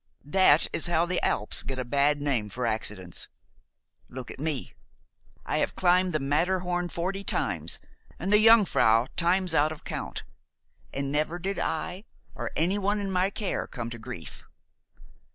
[0.25, 3.27] That is how the Alps get a bad name for accidents.
[4.09, 4.73] Look at me!
[5.45, 7.77] I have climbed the Matterhorn forty times,
[8.17, 10.23] and the Jungfrau times out of count,
[10.91, 14.43] and never did I or anyone in my care come to grief.